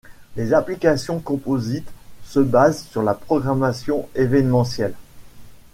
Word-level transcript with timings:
Les 0.35 0.55
applications 0.55 1.19
composites 1.19 1.87
se 2.25 2.39
basent 2.39 2.85
sur 2.87 3.03
la 3.03 3.13
programmation 3.13 4.09
évènementielle. 4.15 4.95